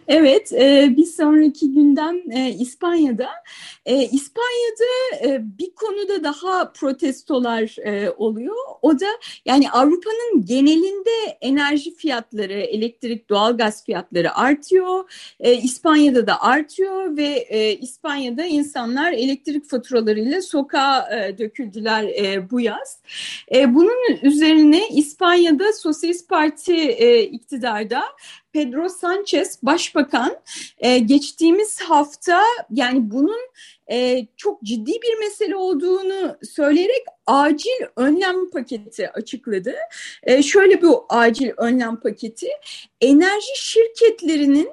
Evet, 0.07 0.53
e, 0.53 0.93
bir 0.97 1.05
sonraki 1.05 1.73
gündem 1.73 2.31
e, 2.31 2.49
İspanya'da. 2.49 3.29
E, 3.85 4.03
İspanya'da 4.03 5.25
e, 5.27 5.41
bir 5.59 5.75
konuda 5.75 6.23
daha 6.23 6.71
protestolar 6.71 7.75
e, 7.85 8.09
oluyor. 8.09 8.55
O 8.81 8.99
da 8.99 9.07
yani 9.45 9.71
Avrupa'nın 9.71 10.45
genelinde 10.45 11.37
enerji 11.41 11.95
fiyatları, 11.95 12.53
elektrik, 12.53 13.29
doğalgaz 13.29 13.85
fiyatları 13.85 14.35
artıyor. 14.35 15.11
E, 15.39 15.53
İspanya'da 15.53 16.27
da 16.27 16.41
artıyor 16.41 17.17
ve 17.17 17.27
e, 17.49 17.75
İspanya'da 17.75 18.45
insanlar 18.45 19.13
elektrik 19.13 19.69
faturalarıyla 19.69 20.41
sokağa 20.41 21.17
e, 21.17 21.37
döküldüler 21.37 22.03
e, 22.03 22.49
bu 22.51 22.61
yaz. 22.63 22.99
E, 23.55 23.75
bunun 23.75 24.17
üzerine 24.21 24.89
İspanya'da 24.89 25.73
Sosyalist 25.73 26.29
Parti 26.29 26.75
e, 26.75 27.23
iktidarda 27.23 28.03
Pedro 28.53 28.89
Sanchez 28.89 29.59
Başbakan 29.63 30.35
e, 30.77 30.99
geçtiğimiz 30.99 31.81
hafta 31.81 32.43
yani 32.71 33.11
bunun 33.11 33.39
e, 33.91 34.27
çok 34.37 34.63
ciddi 34.63 34.91
bir 34.91 35.19
mesele 35.19 35.55
olduğunu 35.55 36.37
söyleyerek 36.43 37.05
acil 37.27 37.85
önlem 37.95 38.49
paketi 38.49 39.09
açıkladı. 39.09 39.75
E, 40.23 40.43
şöyle 40.43 40.81
bir 40.81 40.89
acil 41.09 41.51
önlem 41.57 41.99
paketi 41.99 42.47
enerji 43.01 43.53
şirketlerinin 43.55 44.69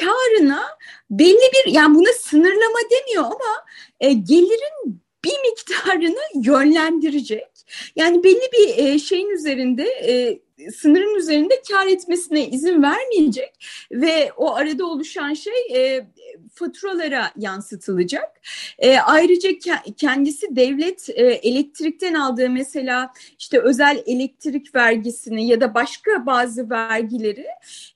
karına 0.00 0.62
belli 1.10 1.50
bir 1.52 1.72
yani 1.72 1.94
buna 1.94 2.12
sınırlama 2.20 2.78
demiyor 2.90 3.24
ama 3.24 3.64
e, 4.00 4.12
gelirin 4.12 5.01
bir 5.24 5.50
miktarını 5.50 6.46
yönlendirecek. 6.46 7.44
Yani 7.96 8.24
belli 8.24 8.50
bir 8.52 8.84
e, 8.84 8.98
şeyin 8.98 9.30
üzerinde 9.30 9.84
e, 9.84 10.38
sınırın 10.76 11.14
üzerinde 11.14 11.62
kar 11.70 11.86
etmesine 11.86 12.48
izin 12.48 12.82
vermeyecek 12.82 13.66
ve 13.90 14.32
o 14.36 14.54
arada 14.54 14.86
oluşan 14.86 15.34
şey 15.34 15.52
e, 15.74 16.06
faturalara 16.54 17.30
yansıtılacak. 17.36 18.40
E, 18.78 18.98
ayrıca 18.98 19.50
ke- 19.50 19.94
kendisi 19.94 20.56
devlet 20.56 21.08
e, 21.10 21.22
elektrikten 21.22 22.14
aldığı 22.14 22.50
mesela 22.50 23.12
işte 23.38 23.60
özel 23.60 24.02
elektrik 24.06 24.74
vergisini 24.74 25.46
ya 25.46 25.60
da 25.60 25.74
başka 25.74 26.26
bazı 26.26 26.70
vergileri 26.70 27.46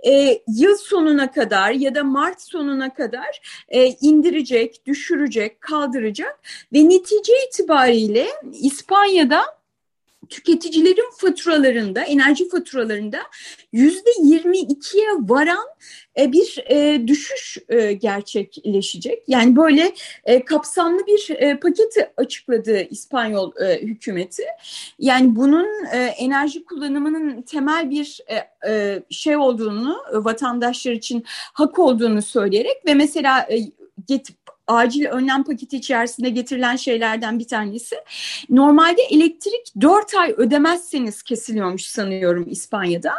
e, 0.07 0.43
yıl 0.49 0.77
sonuna 0.77 1.31
kadar 1.31 1.71
ya 1.71 1.95
da 1.95 2.05
Mart 2.05 2.43
sonuna 2.43 2.95
kadar 2.95 3.63
e, 3.69 3.87
indirecek, 3.87 4.87
düşürecek, 4.87 5.61
kaldıracak 5.61 6.39
ve 6.73 6.89
netice 6.89 7.33
itibariyle 7.49 8.27
İspanya'da 8.53 9.57
tüketicilerin 10.31 11.11
faturalarında, 11.19 12.01
enerji 12.01 12.49
faturalarında 12.49 13.19
yüzde 13.73 14.11
22'ye 14.11 15.09
varan 15.19 15.67
e, 16.19 16.33
bir 16.33 16.65
e, 16.71 17.09
düşüş 17.09 17.59
e, 17.69 17.93
gerçekleşecek. 17.93 19.23
Yani 19.29 19.57
böyle 19.57 19.93
kapsamlı 20.47 21.07
bir 21.07 21.57
paketi 21.61 22.11
açıkladı 22.17 22.81
İspanyol 22.91 23.53
hükümeti. 23.83 24.43
Yani 24.99 25.37
bunun 25.37 25.85
enerji 26.19 26.65
kullanımının 26.65 27.43
temel 27.43 27.91
bir 27.91 28.21
şey 29.11 29.37
olduğunu, 29.37 29.97
vatandaşlar 30.13 30.93
için 30.93 31.25
hak 31.29 31.79
olduğunu 31.79 32.23
söyleyerek 32.23 32.87
ve 32.87 32.95
mesela 32.95 33.49
acil 34.67 35.05
önlem 35.05 35.45
paketi 35.45 35.77
içerisinde 35.77 36.31
getirilen 36.31 36.77
şeylerden 36.77 37.39
bir 37.39 37.49
tanesi. 37.49 37.97
Normalde 38.51 39.03
elektrik 39.11 39.73
4 39.81 40.15
ay 40.15 40.35
ödemezseniz 40.37 41.23
kesiliyormuş 41.23 41.83
sanıyorum 41.83 42.47
İspanya'da. 42.49 43.13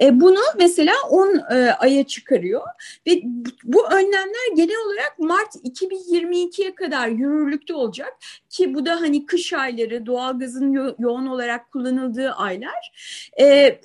E, 0.00 0.20
bunu 0.20 0.40
mesela 0.58 0.94
10 1.10 1.42
e, 1.50 1.72
aya 1.72 2.04
çıkarıyor 2.04 2.62
ve 3.06 3.22
bu 3.64 3.86
önlemler 3.86 4.56
genel 4.56 4.76
olarak 4.86 5.18
Mart 5.18 5.54
2022'ye 5.54 6.74
kadar 6.74 7.08
yürürlükte 7.08 7.74
olacak 7.74 8.16
ki 8.50 8.74
bu 8.74 8.86
da 8.86 9.00
hani 9.00 9.26
kış 9.26 9.52
ayları 9.52 10.06
doğalgazın 10.06 10.72
yo 10.72 10.94
yoğun 10.98 11.26
olarak 11.26 11.72
kullanıldığı 11.72 12.30
aylar. 12.30 12.92
E, 13.40 13.78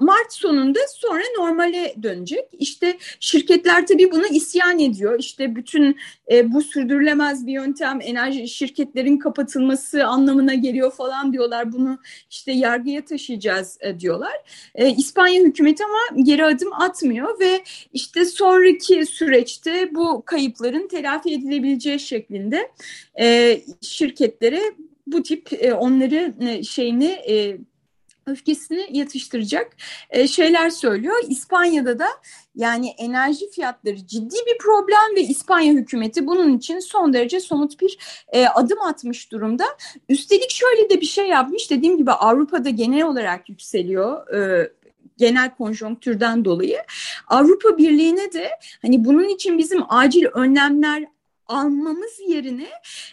Mart 0.00 0.32
sonunda 0.32 0.78
sonra 0.88 1.22
normale 1.38 1.94
dönecek. 2.02 2.44
İşte 2.52 2.98
şirketler 3.20 3.86
tabii 3.86 4.10
bunu 4.12 4.26
isyan 4.26 4.78
ediyor. 4.78 5.18
İşte 5.18 5.56
bütün 5.56 5.96
e, 6.30 6.52
bu 6.52 6.62
sürdürülemez 6.62 7.46
bir 7.46 7.52
yöntem 7.52 7.98
enerji 8.02 8.48
şirketlerin 8.48 9.18
kapatılması 9.18 10.06
anlamına 10.06 10.54
geliyor 10.54 10.92
falan 10.92 11.32
diyorlar. 11.32 11.72
Bunu 11.72 11.98
işte 12.30 12.52
yargıya 12.52 13.04
taşıyacağız 13.04 13.78
e, 13.80 14.00
diyorlar. 14.00 14.32
E, 14.74 14.90
İspanya 14.90 15.42
hükümeti 15.42 15.84
ama 15.84 16.22
geri 16.22 16.44
adım 16.44 16.72
atmıyor 16.72 17.40
ve 17.40 17.64
işte 17.92 18.24
sonraki 18.24 19.06
süreçte 19.06 19.94
bu 19.94 20.22
kayıpların 20.26 20.88
telafi 20.88 21.34
edilebileceği 21.34 22.00
şeklinde 22.00 22.70
e, 23.20 23.60
şirketlere 24.10 24.60
bu 25.06 25.22
tip 25.22 25.48
e, 25.52 25.74
onları 25.74 26.34
e, 26.40 26.62
şeyini 26.62 27.06
e, 27.06 27.58
öfkesini 28.26 28.86
yatıştıracak 28.90 29.76
şeyler 30.28 30.70
söylüyor. 30.70 31.14
İspanya'da 31.28 31.98
da 31.98 32.06
yani 32.54 32.88
enerji 32.88 33.50
fiyatları 33.50 34.06
ciddi 34.06 34.34
bir 34.46 34.58
problem 34.58 35.16
ve 35.16 35.20
İspanya 35.20 35.72
hükümeti 35.72 36.26
bunun 36.26 36.56
için 36.56 36.78
son 36.78 37.12
derece 37.12 37.40
somut 37.40 37.80
bir 37.80 37.98
e, 38.28 38.46
adım 38.46 38.80
atmış 38.82 39.32
durumda. 39.32 39.64
Üstelik 40.08 40.50
şöyle 40.50 40.90
de 40.90 41.00
bir 41.00 41.06
şey 41.06 41.28
yapmış 41.28 41.70
dediğim 41.70 41.96
gibi 41.96 42.10
Avrupa'da 42.10 42.70
genel 42.70 43.02
olarak 43.02 43.48
yükseliyor. 43.48 44.34
E, 44.34 44.70
genel 45.16 45.54
konjonktürden 45.54 46.44
dolayı 46.44 46.78
Avrupa 47.28 47.78
Birliği'ne 47.78 48.32
de 48.32 48.50
hani 48.82 49.04
bunun 49.04 49.28
için 49.28 49.58
bizim 49.58 49.82
acil 49.88 50.24
önlemler 50.24 51.04
almamız 51.50 52.20
yerine 52.28 52.68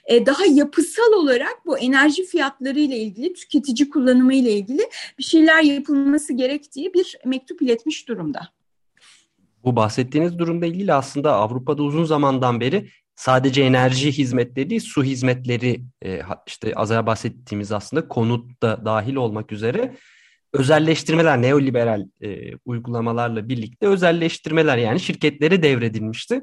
e, 0.06 0.26
daha 0.26 0.46
yapısal 0.46 1.12
olarak 1.14 1.56
bu 1.66 1.78
enerji 1.78 2.26
fiyatları 2.26 2.80
ile 2.80 2.98
ilgili 2.98 3.34
tüketici 3.34 3.90
kullanımı 3.90 4.34
ile 4.34 4.52
ilgili 4.52 4.82
bir 5.18 5.24
şeyler 5.24 5.64
yapılması 5.64 6.34
gerektiği 6.34 6.94
bir 6.94 7.18
mektup 7.26 7.62
iletmiş 7.62 8.08
durumda. 8.08 8.50
Bu 9.64 9.76
bahsettiğiniz 9.76 10.40
durumda 10.40 10.66
ilgili 10.66 10.94
aslında 10.94 11.34
Avrupa'da 11.34 11.84
uzun 11.84 12.04
zamandan 12.04 12.60
beri 12.60 12.90
sadece 13.16 13.62
enerji 13.62 14.12
hizmetleri 14.12 14.70
değil, 14.70 14.82
su 14.82 15.04
hizmetleri 15.04 15.82
e, 16.06 16.22
işte 16.48 16.74
az 16.76 16.92
önce 16.92 17.06
bahsettiğimiz 17.06 17.72
aslında 17.72 18.08
konut 18.08 18.62
da 18.62 18.86
dahil 18.86 19.16
olmak 19.16 19.52
üzere 19.52 19.96
özelleştirmeler, 20.54 21.42
neoliberal 21.42 22.06
e, 22.22 22.56
uygulamalarla 22.66 23.50
birlikte 23.50 23.88
özelleştirmeler 23.88 24.78
yani 24.78 25.00
şirketlere 25.00 25.64
devredilmişti 25.64 26.42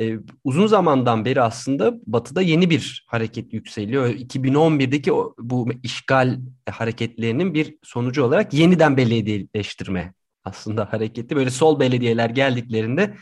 e, 0.00 0.18
uzun 0.44 0.66
zamandan 0.66 1.24
beri 1.24 1.42
aslında 1.42 1.94
Batı'da 2.06 2.42
yeni 2.42 2.70
bir 2.70 3.04
hareket 3.08 3.52
yükseliyor. 3.52 4.08
2011'deki 4.08 5.12
o, 5.12 5.34
bu 5.38 5.68
işgal 5.82 6.40
hareketlerinin 6.70 7.54
bir 7.54 7.76
sonucu 7.82 8.24
olarak 8.24 8.54
yeniden 8.54 8.96
belediyeleştirme 8.96 10.14
aslında 10.44 10.92
hareketi. 10.92 11.36
Böyle 11.36 11.50
sol 11.50 11.80
belediyeler 11.80 12.30
geldiklerinde 12.30 13.14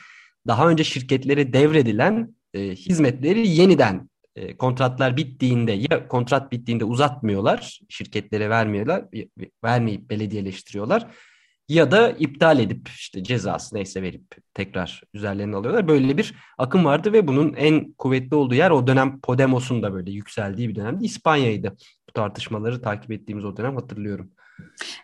daha 0.46 0.68
önce 0.68 0.84
şirketlere 0.84 1.52
devredilen 1.52 2.34
e, 2.54 2.60
hizmetleri 2.60 3.48
yeniden 3.48 4.10
e, 4.36 4.56
kontratlar 4.56 5.16
bittiğinde 5.16 5.72
ya 5.72 6.08
kontrat 6.08 6.52
bittiğinde 6.52 6.84
uzatmıyorlar, 6.84 7.80
şirketlere 7.88 8.50
vermiyorlar, 8.50 9.04
vermeyip 9.64 10.10
belediyeleştiriyorlar 10.10 11.06
ya 11.72 11.90
da 11.90 12.10
iptal 12.10 12.58
edip 12.58 12.88
işte 12.88 13.24
cezası 13.24 13.74
neyse 13.74 14.02
verip 14.02 14.24
tekrar 14.54 15.02
üzerlerine 15.14 15.56
alıyorlar. 15.56 15.88
Böyle 15.88 16.18
bir 16.18 16.34
akım 16.58 16.84
vardı 16.84 17.12
ve 17.12 17.28
bunun 17.28 17.54
en 17.54 17.92
kuvvetli 17.92 18.36
olduğu 18.36 18.54
yer 18.54 18.70
o 18.70 18.86
dönem 18.86 19.20
Podemos'un 19.20 19.82
da 19.82 19.92
böyle 19.92 20.10
yükseldiği 20.10 20.68
bir 20.68 20.74
dönemde 20.74 21.04
İspanya'ydı. 21.04 21.76
Bu 22.08 22.12
tartışmaları 22.12 22.82
takip 22.82 23.10
ettiğimiz 23.10 23.44
o 23.44 23.56
dönem 23.56 23.76
hatırlıyorum. 23.76 24.30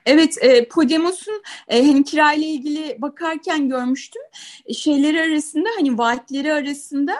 Evet, 0.06 0.38
e, 0.40 0.68
Podemos'un 0.68 1.42
e, 1.68 1.86
hani 1.86 2.04
kirayla 2.04 2.46
ilgili 2.46 2.96
bakarken 2.98 3.68
görmüştüm. 3.68 4.22
E, 4.66 4.74
şeyleri 4.74 5.20
arasında 5.20 5.68
hani 5.76 5.98
vaatleri 5.98 6.52
arasında 6.52 7.14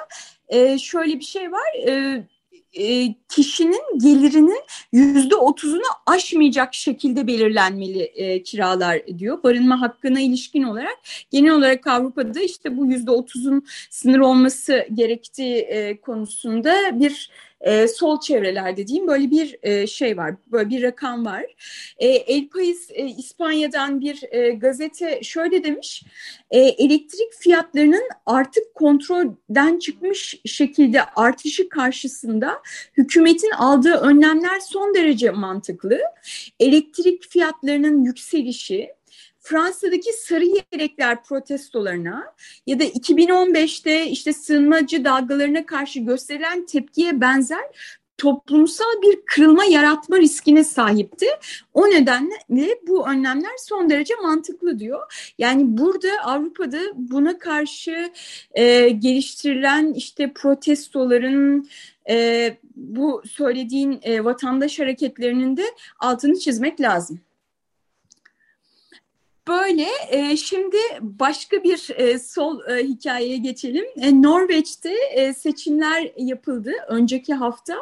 e, 0.48 0.78
şöyle 0.78 1.18
bir 1.18 1.24
şey 1.24 1.52
var. 1.52 1.88
E, 1.88 2.24
e, 2.72 3.14
kişinin 3.28 3.98
gelirinin 4.02 4.60
yüzde 4.92 5.36
otuzunu 5.36 5.82
aşmayacak 6.06 6.74
şekilde 6.74 7.26
belirlenmeli 7.26 8.02
e, 8.02 8.42
kiralar 8.42 9.02
diyor. 9.18 9.42
Barınma 9.42 9.80
hakkına 9.80 10.20
ilişkin 10.20 10.62
olarak 10.62 10.98
genel 11.30 11.52
olarak 11.52 11.86
Avrupa'da 11.86 12.40
işte 12.40 12.76
bu 12.76 12.86
yüzde 12.86 13.10
otuzun 13.10 13.66
sınır 13.90 14.18
olması 14.18 14.86
gerektiği 14.94 15.56
e, 15.56 16.00
konusunda 16.00 17.00
bir 17.00 17.30
e, 17.60 17.88
sol 17.88 18.20
çevrelerde 18.20 18.86
diyeyim 18.86 19.08
böyle 19.08 19.30
bir 19.30 19.58
e, 19.62 19.86
şey 19.86 20.16
var, 20.16 20.34
böyle 20.46 20.70
bir 20.70 20.82
rakam 20.82 21.26
var. 21.26 21.44
E, 21.98 22.08
El 22.08 22.48
País 22.48 22.90
e, 22.90 23.06
İspanya'dan 23.06 24.00
bir 24.00 24.22
e, 24.30 24.50
gazete 24.50 25.22
şöyle 25.22 25.64
demiş, 25.64 26.04
e, 26.50 26.58
elektrik 26.58 27.32
fiyatlarının 27.38 28.08
artık 28.26 28.74
kontrolden 28.74 29.78
çıkmış 29.78 30.40
şekilde 30.44 31.04
artışı 31.04 31.68
karşısında 31.68 32.62
hükümetin 32.96 33.50
aldığı 33.50 33.94
önlemler 33.94 34.60
son 34.60 34.94
derece 34.94 35.30
mantıklı. 35.30 36.00
Elektrik 36.60 37.30
fiyatlarının 37.30 38.04
yükselişi, 38.04 38.97
Fransa'daki 39.48 40.12
sarı 40.12 40.44
yelekler 40.44 41.22
protestolarına 41.22 42.34
ya 42.66 42.78
da 42.78 42.84
2015'te 42.84 44.06
işte 44.06 44.32
sığınmacı 44.32 45.04
dalgalarına 45.04 45.66
karşı 45.66 46.00
gösterilen 46.00 46.66
tepkiye 46.66 47.20
benzer 47.20 47.64
toplumsal 48.18 49.02
bir 49.02 49.18
kırılma 49.26 49.64
yaratma 49.64 50.18
riskine 50.18 50.64
sahipti. 50.64 51.26
O 51.74 51.90
nedenle 51.90 52.78
bu 52.88 53.08
önlemler 53.08 53.50
son 53.58 53.90
derece 53.90 54.14
mantıklı 54.22 54.78
diyor. 54.78 55.32
Yani 55.38 55.78
burada 55.78 56.08
Avrupa'da 56.24 56.78
buna 56.94 57.38
karşı 57.38 58.12
e, 58.52 58.88
geliştirilen 58.88 59.92
işte 59.94 60.32
protestoların 60.32 61.68
e, 62.10 62.56
bu 62.76 63.22
söylediğin 63.30 64.00
e, 64.02 64.24
vatandaş 64.24 64.78
hareketlerinin 64.78 65.56
de 65.56 65.64
altını 65.98 66.38
çizmek 66.38 66.80
lazım. 66.80 67.20
Böyle 69.48 69.86
e, 70.10 70.36
şimdi 70.36 70.76
başka 71.00 71.64
bir 71.64 71.90
e, 71.96 72.18
sol 72.18 72.60
e, 72.68 72.84
hikayeye 72.84 73.36
geçelim. 73.36 73.84
E, 73.96 74.22
Norveç'te 74.22 74.94
e, 75.14 75.34
seçimler 75.34 76.12
yapıldı 76.16 76.72
önceki 76.88 77.34
hafta 77.34 77.74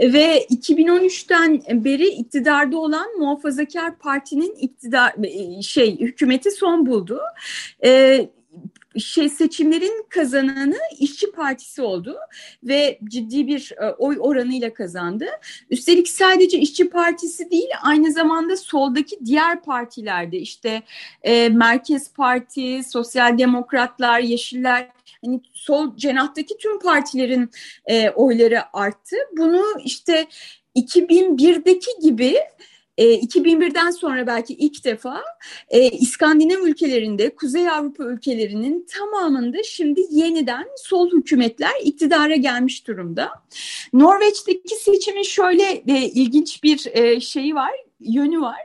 ve 0.00 0.46
2013'ten 0.46 1.84
beri 1.84 2.08
iktidarda 2.08 2.78
olan 2.78 3.18
Muhafazakar 3.18 3.98
Parti'nin 3.98 4.54
iktidar 4.54 5.14
e, 5.24 5.62
şey 5.62 6.00
hükümeti 6.00 6.50
son 6.50 6.86
buldu. 6.86 7.20
E, 7.84 8.28
şey 8.98 9.28
seçimlerin 9.28 10.06
kazananı 10.08 10.78
İşçi 10.98 11.32
Partisi 11.32 11.82
oldu 11.82 12.16
ve 12.64 12.98
ciddi 13.04 13.46
bir 13.46 13.72
e, 13.80 13.84
oy 13.90 14.16
oranıyla 14.20 14.74
kazandı. 14.74 15.26
Üstelik 15.70 16.08
sadece 16.08 16.58
İşçi 16.58 16.90
Partisi 16.90 17.50
değil 17.50 17.68
aynı 17.82 18.12
zamanda 18.12 18.56
soldaki 18.56 19.18
diğer 19.24 19.62
partilerde 19.62 20.38
işte 20.38 20.82
e, 21.22 21.48
Merkez 21.48 22.12
Parti, 22.12 22.84
Sosyal 22.84 23.38
Demokratlar, 23.38 24.20
Yeşiller 24.20 24.88
hani 25.24 25.40
sol 25.52 25.96
cenahtaki 25.96 26.58
tüm 26.58 26.78
partilerin 26.78 27.50
e, 27.86 28.10
oyları 28.10 28.76
arttı. 28.76 29.16
Bunu 29.38 29.64
işte 29.84 30.26
2001'deki 30.76 31.90
gibi 32.02 32.36
e, 32.98 33.14
2001'den 33.14 33.90
sonra 33.90 34.26
belki 34.26 34.54
ilk 34.54 34.84
defa 34.84 35.22
e, 35.68 35.90
İskandinav 35.90 36.66
ülkelerinde, 36.66 37.34
Kuzey 37.34 37.70
Avrupa 37.70 38.04
ülkelerinin 38.04 38.86
tamamında 38.90 39.62
şimdi 39.62 40.00
yeniden 40.10 40.66
sol 40.76 41.10
hükümetler 41.10 41.72
iktidara 41.84 42.36
gelmiş 42.36 42.86
durumda. 42.86 43.30
Norveç'teki 43.92 44.74
seçimin 44.74 45.22
şöyle 45.22 45.62
e, 45.86 46.08
ilginç 46.08 46.62
bir 46.62 46.86
e, 46.92 47.20
şeyi 47.20 47.54
var, 47.54 47.72
yönü 48.00 48.40
var. 48.40 48.60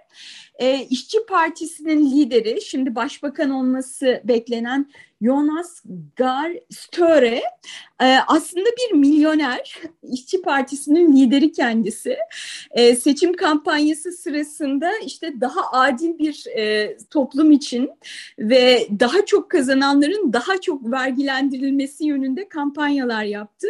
E, 0.59 0.87
İşçi 0.89 1.17
Partisi'nin 1.25 2.11
lideri, 2.11 2.61
şimdi 2.61 2.95
başbakan 2.95 3.49
olması 3.49 4.21
beklenen 4.23 4.91
Jonas 5.21 5.83
Gahr 6.15 6.51
Støre 6.69 7.41
e, 8.01 8.17
aslında 8.27 8.65
bir 8.65 8.95
milyoner, 8.95 9.75
işçi 10.03 10.41
partisinin 10.41 11.17
lideri 11.17 11.51
kendisi. 11.51 12.17
E, 12.71 12.95
seçim 12.95 13.33
kampanyası 13.33 14.11
sırasında 14.11 14.91
işte 15.05 15.41
daha 15.41 15.71
adil 15.71 16.19
bir 16.19 16.45
e, 16.57 16.97
toplum 17.09 17.51
için 17.51 17.91
ve 18.39 18.87
daha 18.99 19.25
çok 19.25 19.51
kazananların 19.51 20.33
daha 20.33 20.61
çok 20.61 20.91
vergilendirilmesi 20.91 22.05
yönünde 22.05 22.49
kampanyalar 22.49 23.23
yaptı. 23.23 23.67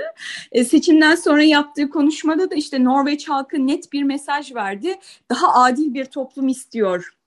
Seçimden 0.68 1.16
sonra 1.16 1.44
yaptığı 1.44 1.90
konuşmada 1.90 2.52
da 2.52 2.56
işte 2.56 2.84
Norveç 2.84 3.30
halkı 3.30 3.68
net 3.68 3.94
bir 3.94 4.04
mesaj 4.04 4.56
verdi. 4.56 4.96
Daha 5.30 5.54
adil 5.54 5.94
bir 5.94 6.06
toplum 6.06 6.48
istiyor 6.48 7.18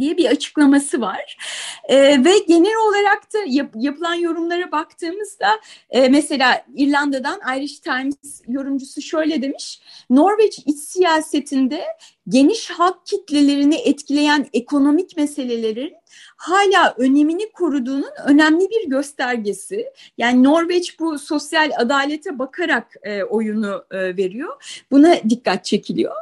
diye 0.00 0.16
bir 0.16 0.26
açıklaması 0.26 1.00
var. 1.00 1.36
E, 1.84 2.24
ve 2.24 2.38
genel 2.48 2.76
olarak 2.88 3.32
da 3.34 3.38
yap, 3.46 3.70
yapılan 3.74 4.14
yorumlara 4.14 4.72
baktığımızda 4.72 5.60
e, 5.90 6.08
mesela 6.08 6.64
İrlanda'dan 6.74 7.40
Irish 7.56 7.78
Times 7.80 8.42
yorumcusu 8.48 9.02
şöyle 9.02 9.42
demiş. 9.42 9.80
Norveç 10.10 10.58
iç 10.66 10.78
siyasetinde 10.78 11.84
geniş 12.28 12.70
halk 12.70 13.06
kitlelerini 13.06 13.76
etkileyen 13.76 14.46
ekonomik 14.52 15.16
meselelerin 15.16 15.94
hala 16.36 16.94
önemini 16.98 17.52
koruduğunun 17.52 18.12
önemli 18.26 18.70
bir 18.70 18.90
göstergesi. 18.90 19.92
Yani 20.18 20.44
Norveç 20.44 21.00
bu 21.00 21.18
sosyal 21.18 21.70
adalete 21.76 22.38
bakarak 22.38 22.94
e, 23.02 23.22
oyunu 23.22 23.84
e, 23.90 24.16
veriyor. 24.16 24.84
Buna 24.90 25.16
dikkat 25.28 25.64
çekiliyor. 25.64 26.14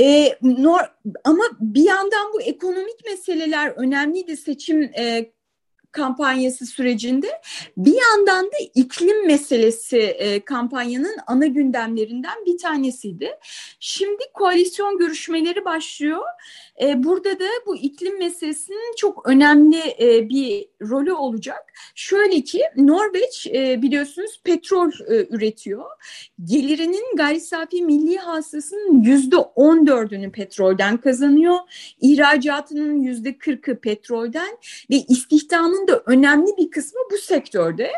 E, 0.00 0.38
nor, 0.42 0.80
ama 1.24 1.42
bir 1.60 1.84
yandan 1.84 2.32
bu 2.34 2.42
ekonomik 2.42 3.04
meseleler 3.06 3.68
önemliydi. 3.76 4.36
Seçim 4.36 4.82
e, 4.82 5.32
kampanyası 5.98 6.66
sürecinde. 6.66 7.26
Bir 7.76 7.94
yandan 7.94 8.44
da 8.44 8.56
iklim 8.74 9.26
meselesi 9.26 9.98
e, 9.98 10.40
kampanyanın 10.40 11.16
ana 11.26 11.46
gündemlerinden 11.46 12.46
bir 12.46 12.58
tanesiydi. 12.58 13.30
Şimdi 13.80 14.22
koalisyon 14.34 14.98
görüşmeleri 14.98 15.64
başlıyor. 15.64 16.22
E, 16.82 17.04
burada 17.04 17.30
da 17.30 17.48
bu 17.66 17.76
iklim 17.76 18.18
meselesinin 18.18 18.94
çok 18.96 19.28
önemli 19.28 19.82
e, 20.00 20.28
bir 20.28 20.68
rolü 20.80 21.12
olacak. 21.12 21.72
Şöyle 21.94 22.40
ki 22.40 22.62
Norveç 22.76 23.46
e, 23.46 23.82
biliyorsunuz 23.82 24.40
petrol 24.44 24.90
e, 25.08 25.26
üretiyor. 25.30 25.84
Gelirinin 26.44 27.16
gayri 27.16 27.40
safi 27.40 27.82
milli 27.82 28.16
hasılasının 28.16 29.02
yüzde 29.02 29.36
on 29.36 29.86
dördünü 29.86 30.32
petrolden 30.32 30.96
kazanıyor. 30.96 31.56
İhracatının 32.00 33.00
yüzde 33.00 33.38
kırkı 33.38 33.80
petrolden 33.80 34.58
ve 34.90 34.96
istihdamın 35.08 35.87
da 35.88 36.02
önemli 36.06 36.56
bir 36.58 36.70
kısmı 36.70 37.00
bu 37.12 37.18
sektörde. 37.18 37.90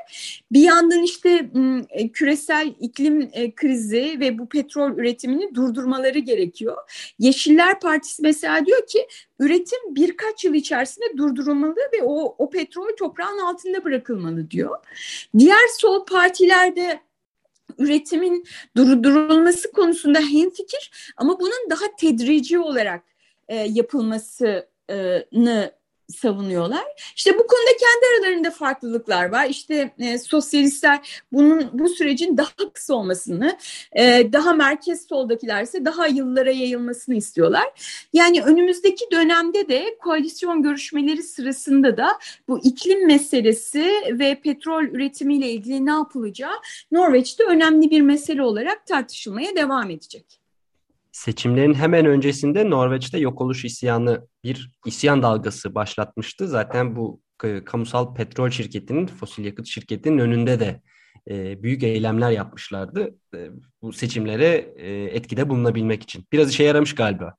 Bir 0.52 0.60
yandan 0.60 1.02
işte 1.02 1.50
e, 1.90 2.08
küresel 2.08 2.74
iklim 2.80 3.30
e, 3.32 3.54
krizi 3.54 4.16
ve 4.20 4.38
bu 4.38 4.48
petrol 4.48 4.90
üretimini 4.90 5.54
durdurmaları 5.54 6.18
gerekiyor. 6.18 6.76
Yeşiller 7.18 7.80
Partisi 7.80 8.22
mesela 8.22 8.66
diyor 8.66 8.86
ki 8.86 9.08
üretim 9.38 9.78
birkaç 9.88 10.44
yıl 10.44 10.54
içerisinde 10.54 11.16
durdurulmalı 11.16 11.76
ve 11.92 12.02
o, 12.02 12.34
o 12.38 12.50
petrol 12.50 12.96
toprağın 12.98 13.38
altında 13.38 13.84
bırakılmalı 13.84 14.50
diyor. 14.50 14.76
Diğer 15.38 15.68
sol 15.78 16.06
partilerde 16.06 17.00
üretimin 17.78 18.44
durdurulması 18.76 19.72
konusunda 19.72 20.20
hemfikir 20.20 21.12
ama 21.16 21.40
bunun 21.40 21.70
daha 21.70 21.96
tedrici 21.98 22.58
olarak 22.58 23.02
e, 23.48 23.56
yapılmasını 23.56 25.79
savunuyorlar. 26.10 26.84
İşte 27.16 27.34
bu 27.34 27.46
konuda 27.46 27.70
kendi 27.80 28.26
aralarında 28.26 28.50
farklılıklar 28.50 29.32
var. 29.32 29.46
İşte 29.46 29.90
e, 29.98 30.18
sosyalistler 30.18 31.22
bunun 31.32 31.70
bu 31.72 31.88
sürecin 31.88 32.36
daha 32.36 32.72
kısa 32.72 32.94
olmasını, 32.94 33.58
e, 33.92 34.32
daha 34.32 34.52
merkez 34.52 35.06
soldakilerse 35.08 35.84
daha 35.84 36.06
yıllara 36.06 36.50
yayılmasını 36.50 37.14
istiyorlar. 37.14 37.64
Yani 38.12 38.42
önümüzdeki 38.42 39.04
dönemde 39.12 39.68
de 39.68 39.98
koalisyon 40.02 40.62
görüşmeleri 40.62 41.22
sırasında 41.22 41.96
da 41.96 42.18
bu 42.48 42.58
iklim 42.64 43.06
meselesi 43.06 43.92
ve 44.12 44.40
petrol 44.40 44.82
üretimiyle 44.82 45.50
ilgili 45.50 45.86
ne 45.86 45.90
yapılacağı 45.90 46.54
Norveç'te 46.92 47.44
önemli 47.44 47.90
bir 47.90 48.00
mesele 48.00 48.42
olarak 48.42 48.86
tartışılmaya 48.86 49.56
devam 49.56 49.90
edecek. 49.90 50.39
Seçimlerin 51.20 51.74
hemen 51.74 52.06
öncesinde 52.06 52.70
Norveç'te 52.70 53.18
yok 53.18 53.40
oluş 53.40 53.64
isyanı 53.64 54.26
bir 54.44 54.70
isyan 54.86 55.22
dalgası 55.22 55.74
başlatmıştı. 55.74 56.48
Zaten 56.48 56.96
bu 56.96 57.20
e, 57.44 57.64
kamusal 57.64 58.14
petrol 58.14 58.50
şirketinin, 58.50 59.06
fosil 59.06 59.44
yakıt 59.44 59.66
şirketinin 59.66 60.18
önünde 60.18 60.60
de 60.60 60.80
e, 61.30 61.62
büyük 61.62 61.82
eylemler 61.82 62.30
yapmışlardı. 62.30 63.14
E, 63.34 63.48
bu 63.82 63.92
seçimlere 63.92 64.74
e, 64.76 65.04
etkide 65.04 65.48
bulunabilmek 65.48 66.02
için. 66.02 66.24
Biraz 66.32 66.50
işe 66.50 66.64
yaramış 66.64 66.94
galiba. 66.94 67.34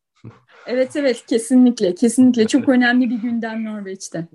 Evet 0.68 0.96
evet 0.96 1.26
kesinlikle 1.28 1.96
kesinlikle 1.96 2.48
çok 2.48 2.70
önemli 2.76 3.10
bir 3.10 3.16
gündem 3.16 3.66
Norveç'te. 3.66 4.28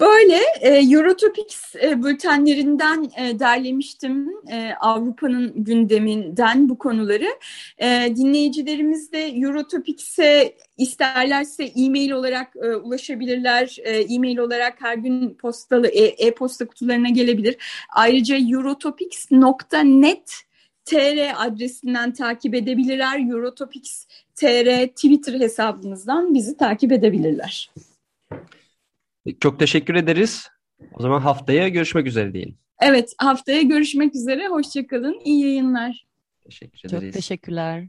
Böyle 0.00 0.38
e, 0.60 0.94
Eurotopics 0.94 1.74
e, 1.82 2.02
bültenlerinden 2.02 3.10
e, 3.16 3.38
derlemiştim 3.38 4.32
e, 4.50 4.72
Avrupa'nın 4.80 5.64
gündeminden 5.64 6.68
bu 6.68 6.78
konuları. 6.78 7.28
E, 7.78 8.12
dinleyicilerimiz 8.16 9.12
de 9.12 9.18
Eurotopics'e 9.18 10.54
isterlerse 10.78 11.64
e-mail 11.64 12.10
olarak 12.10 12.56
e, 12.56 12.76
ulaşabilirler. 12.76 13.76
E, 13.82 14.00
e-mail 14.00 14.38
olarak 14.38 14.80
her 14.80 14.94
gün 14.94 15.34
postalı 15.34 15.86
e-posta 16.18 16.64
e 16.64 16.68
kutularına 16.68 17.08
gelebilir. 17.08 17.56
Ayrıca 17.94 18.36
eurotopics.net 18.36 20.32
TR 20.84 21.46
adresinden 21.46 22.12
takip 22.12 22.54
edebilirler. 22.54 23.30
Eurotopics 23.30 24.06
TR 24.34 24.86
Twitter 24.86 25.40
hesabımızdan 25.40 26.34
bizi 26.34 26.56
takip 26.56 26.92
edebilirler. 26.92 27.70
Çok 29.40 29.58
teşekkür 29.58 29.94
ederiz. 29.94 30.48
O 30.92 31.02
zaman 31.02 31.20
haftaya 31.20 31.68
görüşmek 31.68 32.06
üzere 32.06 32.32
diyelim. 32.32 32.58
Evet 32.80 33.14
haftaya 33.18 33.62
görüşmek 33.62 34.14
üzere. 34.14 34.48
Hoşçakalın. 34.48 35.20
İyi 35.24 35.44
yayınlar. 35.44 36.06
Teşekkür 36.44 36.78
ederiz. 36.88 37.02
Çok 37.02 37.12
teşekkürler. 37.12 37.88